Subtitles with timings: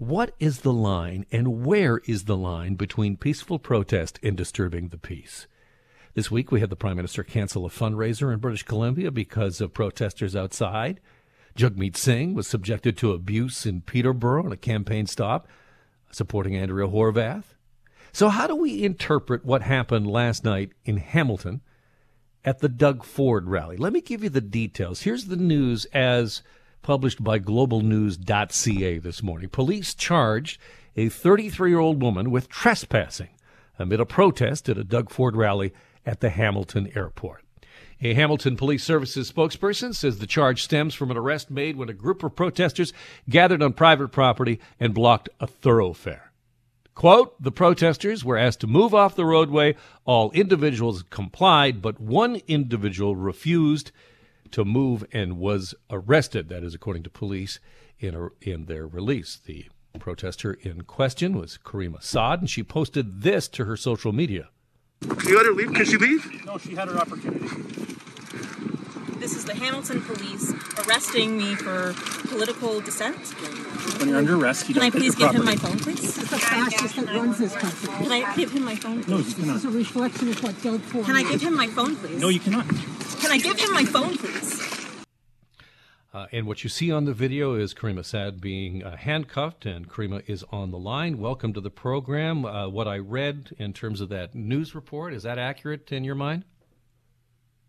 [0.00, 4.96] What is the line and where is the line between peaceful protest and disturbing the
[4.96, 5.46] peace?
[6.14, 9.74] This week we had the Prime Minister cancel a fundraiser in British Columbia because of
[9.74, 11.00] protesters outside.
[11.54, 15.46] Jagmeet Singh was subjected to abuse in Peterborough on a campaign stop
[16.10, 17.54] supporting Andrea Horwath.
[18.10, 21.60] So, how do we interpret what happened last night in Hamilton
[22.42, 23.76] at the Doug Ford rally?
[23.76, 25.02] Let me give you the details.
[25.02, 26.40] Here's the news as
[26.82, 29.48] published by globalnews.ca this morning.
[29.48, 30.60] Police charged
[30.96, 33.30] a 33 year old woman with trespassing
[33.78, 35.72] amid a protest at a Doug Ford rally
[36.04, 37.44] at the Hamilton airport.
[38.02, 41.94] A Hamilton Police Services spokesperson says the charge stems from an arrest made when a
[41.94, 42.94] group of protesters
[43.28, 46.32] gathered on private property and blocked a thoroughfare.
[46.94, 49.76] Quote, the protesters were asked to move off the roadway.
[50.04, 53.92] All individuals complied, but one individual refused
[54.52, 56.48] to move and was arrested.
[56.48, 57.58] That is according to police
[57.98, 59.36] in, a, in their release.
[59.36, 59.66] The
[59.98, 64.48] protester in question was Karima Saad, and she posted this to her social media.
[65.02, 65.72] Can you let her leave?
[65.74, 66.44] Can she leave?
[66.46, 67.46] No, she had her opportunity.
[69.18, 70.52] This is the Hamilton police
[70.86, 71.92] arresting me for
[72.28, 73.16] political dissent.
[73.98, 75.78] When you're under arrest, you Can don't I please take your give him my phone,
[75.78, 76.14] please?
[76.16, 77.88] the fascist that runs this country.
[77.88, 79.38] Can I give him my phone, No, please?
[79.38, 81.96] you This is a reflection of what Doug Ford Can I give him my phone,
[81.96, 82.18] please?
[82.20, 82.64] No, you cannot.
[83.30, 85.04] Can I give him my phone, please?
[86.12, 89.88] Uh, and what you see on the video is Karima Saad being uh, handcuffed, and
[89.88, 91.16] Karima is on the line.
[91.16, 92.44] Welcome to the program.
[92.44, 96.16] Uh, what I read in terms of that news report, is that accurate in your
[96.16, 96.44] mind?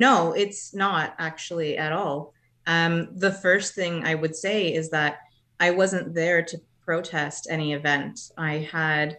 [0.00, 2.34] No, it's not actually at all.
[2.66, 5.18] Um, the first thing I would say is that
[5.60, 8.18] I wasn't there to protest any event.
[8.36, 9.18] I had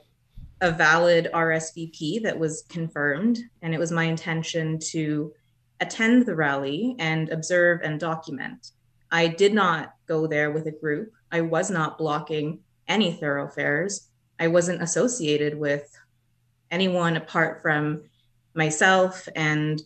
[0.59, 5.31] a valid RSVP that was confirmed, and it was my intention to
[5.79, 8.71] attend the rally and observe and document.
[9.11, 11.13] I did not go there with a group.
[11.31, 14.09] I was not blocking any thoroughfares.
[14.39, 15.89] I wasn't associated with
[16.71, 18.03] anyone apart from
[18.53, 19.81] myself and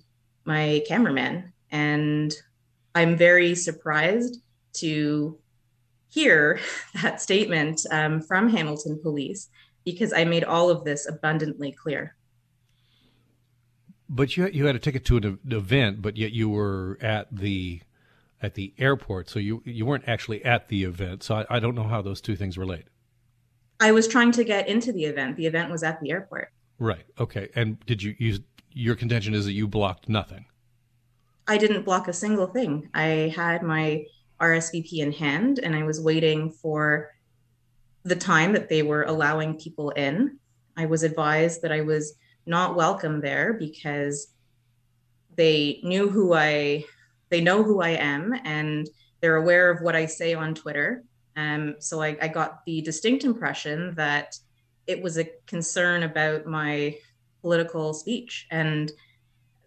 [0.45, 1.53] my cameraman.
[1.71, 2.33] And
[2.95, 4.41] I'm very surprised
[4.73, 5.37] to
[6.09, 6.59] hear
[7.02, 9.49] that statement um, from Hamilton Police
[9.85, 12.15] because I made all of this abundantly clear.
[14.09, 17.81] But you you had a ticket to an event, but yet you were at the
[18.42, 21.23] at the airport, so you you weren't actually at the event.
[21.23, 22.86] So I, I don't know how those two things relate.
[23.80, 25.37] I was trying to get into the event.
[25.37, 26.52] The event was at the airport.
[26.80, 27.05] Right.
[27.20, 27.49] Okay.
[27.55, 28.39] And did you use
[28.71, 30.45] your contention is that you blocked nothing?
[31.47, 32.89] I didn't block a single thing.
[32.93, 34.05] I had my
[34.39, 37.11] RSVP in hand and I was waiting for
[38.03, 40.37] the time that they were allowing people in.
[40.77, 42.14] I was advised that I was
[42.45, 44.27] not welcome there because
[45.36, 46.86] they knew who I
[47.30, 48.89] they know who I am and
[49.22, 51.04] they're aware of what I say on Twitter.
[51.36, 54.38] Um, so I, I got the distinct impression that
[54.88, 56.98] it was a concern about my
[57.42, 58.92] political speech and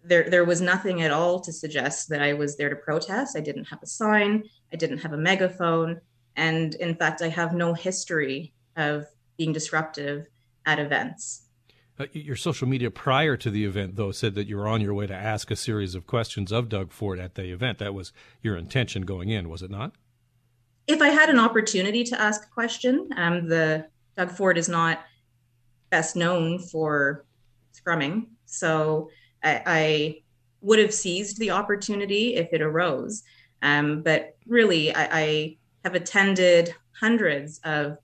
[0.03, 3.37] there there was nothing at all to suggest that I was there to protest.
[3.37, 6.01] I didn't have a sign, I didn't have a megaphone,
[6.35, 9.05] and in fact, I have no history of
[9.37, 10.27] being disruptive
[10.65, 11.42] at events.
[11.99, 14.95] Uh, your social media prior to the event, though, said that you were on your
[14.95, 17.77] way to ask a series of questions of Doug Ford at the event.
[17.77, 18.11] That was
[18.41, 19.93] your intention going in, was it not?
[20.87, 23.85] If I had an opportunity to ask a question, um, the
[24.17, 25.03] Doug Ford is not
[25.91, 27.25] best known for
[27.73, 29.09] scrumming, so
[29.43, 30.21] I, I
[30.61, 33.23] would have seized the opportunity if it arose.
[33.61, 37.97] Um, but really, I, I have attended hundreds of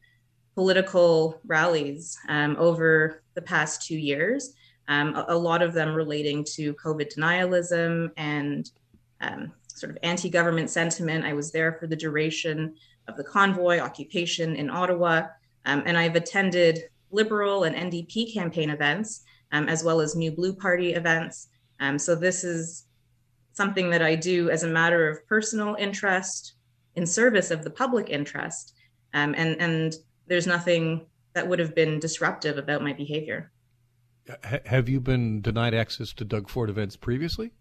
[0.56, 4.54] political rallies um, over the past two years,
[4.90, 8.70] um, a, a lot of them relating to COVID denialism and
[9.22, 11.26] um, sort of anti government sentiment.
[11.26, 12.76] I was there for the duration
[13.08, 15.28] of the convoy occupation in Ottawa,
[15.66, 20.54] um, and I've attended Liberal and NDP campaign events, um, as well as New Blue
[20.54, 21.48] Party events.
[21.80, 22.86] Um, so this is
[23.54, 26.54] something that I do as a matter of personal interest
[26.96, 28.74] in service of the public interest.
[29.14, 29.96] Um, and, and
[30.28, 33.52] there's nothing that would have been disruptive about my behavior.
[34.46, 37.52] H- have you been denied access to Doug Ford events previously?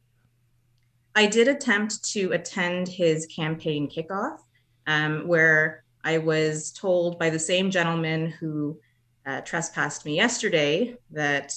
[1.14, 4.38] I did attempt to attend his campaign kickoff,
[4.86, 8.78] um, where I was told by the same gentleman who
[9.26, 11.52] uh, trespassed me yesterday that,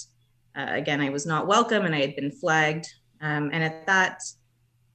[0.55, 2.87] uh, again, I was not welcome and I had been flagged.
[3.21, 4.23] Um, and at that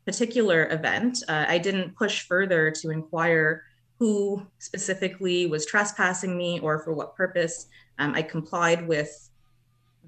[0.05, 3.63] particular event, uh, I didn't push further to inquire
[3.99, 7.67] who specifically was trespassing me or for what purpose.
[7.99, 9.31] Um, I complied with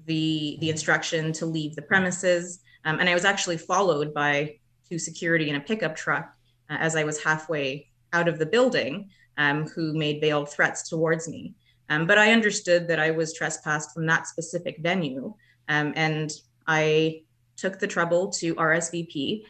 [0.05, 4.57] the the instruction to leave the premises, um, and I was actually followed by
[4.87, 6.33] two security in a pickup truck
[6.69, 9.09] uh, as I was halfway out of the building.
[9.39, 11.55] um, who made veiled threats towards me.
[11.89, 15.33] Um, but I understood that I was trespassed from that specific venue,
[15.69, 16.31] um, and
[16.67, 17.23] I
[17.55, 19.43] took the trouble to RSVP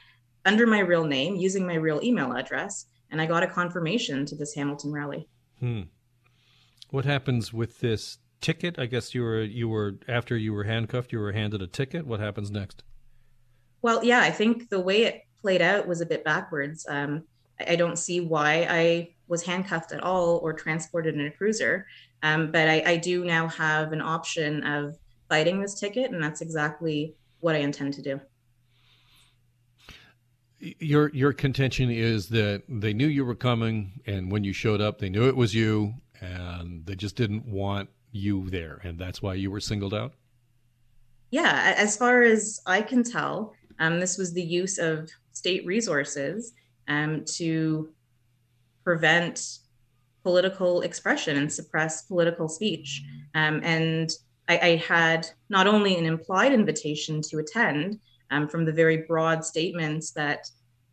[0.46, 4.36] under my real name using my real email address, and I got a confirmation to
[4.36, 5.28] this Hamilton rally.
[5.60, 5.82] Hmm.
[6.90, 8.80] What happens with this ticket?
[8.80, 12.06] I guess you were you were after you were handcuffed, you were handed a ticket.
[12.06, 12.84] What happens next?
[13.82, 16.86] Well, yeah, I think the way it played out was a bit backwards.
[16.90, 17.24] Um,
[17.68, 21.86] I don't see why I was handcuffed at all or transported in a cruiser,
[22.24, 24.98] um, but I, I do now have an option of
[25.30, 28.20] fighting this ticket, and that's exactly what I intend to do.
[30.60, 35.00] Your your contention is that they knew you were coming, and when you showed up,
[35.00, 39.36] they knew it was you, and they just didn't want you there, and that's why
[39.36, 40.14] you were singled out.
[41.32, 46.54] Yeah, as far as I can tell, um, this was the use of state resources
[46.88, 47.90] um, to
[48.84, 49.60] prevent
[50.24, 53.04] political expression and suppress political speech.
[53.36, 54.12] Um, and
[54.48, 58.00] I, I, had not only an implied invitation to attend
[58.32, 60.50] um, from the very broad statements that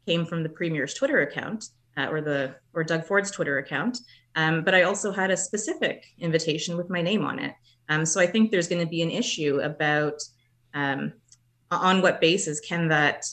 [0.07, 1.67] came from the premier's Twitter account
[1.97, 3.99] uh, or the or Doug Ford's Twitter account,
[4.35, 7.55] um, but I also had a specific invitation with my name on it.
[7.89, 10.21] Um, so I think there's going to be an issue about
[10.75, 11.13] um,
[11.71, 13.25] on what basis can that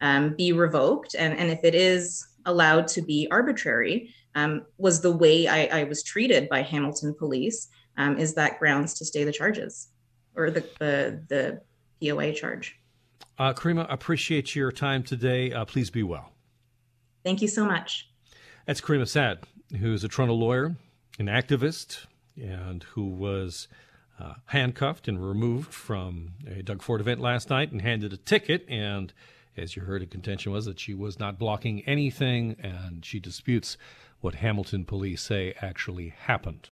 [0.00, 5.12] um, be revoked, and and if it is allowed to be arbitrary, um, was the
[5.12, 7.68] way I, I, was treated by Hamilton police.
[7.96, 9.88] Um, is that grounds to stay the charges
[10.34, 11.60] or the the, the
[12.02, 12.81] POA charge?
[13.38, 15.52] Uh, Karima, appreciate your time today.
[15.52, 16.32] Uh, please be well.
[17.24, 18.08] Thank you so much.
[18.66, 19.40] That's Karima Saad,
[19.78, 20.76] who's a Toronto lawyer,
[21.18, 22.06] an activist,
[22.36, 23.68] and who was
[24.20, 28.64] uh, handcuffed and removed from a Doug Ford event last night and handed a ticket.
[28.68, 29.12] And
[29.56, 33.76] as you heard, a contention was that she was not blocking anything, and she disputes
[34.20, 36.70] what Hamilton police say actually happened.